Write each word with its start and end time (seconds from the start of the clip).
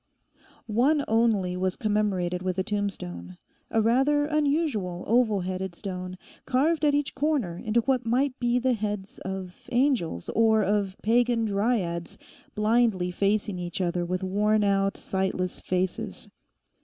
One 0.65 1.05
only 1.07 1.55
was 1.55 1.75
commemorated 1.75 2.41
with 2.41 2.57
a 2.57 2.63
tombstone, 2.63 3.37
a 3.69 3.83
rather 3.83 4.25
unusual 4.25 5.03
oval 5.05 5.41
headed 5.41 5.75
stone, 5.75 6.17
carved 6.47 6.83
at 6.83 6.95
each 6.95 7.13
corner 7.13 7.55
into 7.63 7.81
what 7.81 8.03
might 8.03 8.39
be 8.39 8.57
the 8.57 8.73
heads 8.73 9.19
of 9.19 9.67
angels, 9.71 10.27
or 10.29 10.63
of 10.63 10.95
pagan 11.03 11.45
dryads, 11.45 12.17
blindly 12.55 13.11
facing 13.11 13.59
each 13.59 13.79
other 13.79 14.03
with 14.03 14.23
worn 14.23 14.63
out, 14.63 14.97
sightless 14.97 15.59
faces. 15.59 16.29